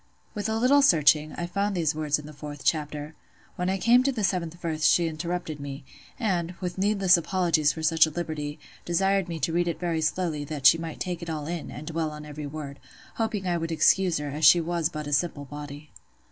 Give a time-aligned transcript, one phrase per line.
[0.33, 3.13] '"With a little searching, I found these words in the fourth chapter.
[3.55, 5.83] When I came to the seventh verse she interrupted me,
[6.19, 10.43] and, with needless apologies for such a liberty, desired me to read it very slowly,
[10.45, 12.79] that she might take it all in, and dwell on every word;
[13.17, 15.91] hoping I would excuse her, as she was but a "simple body."